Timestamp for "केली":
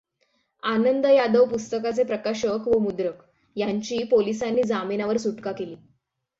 5.51-5.75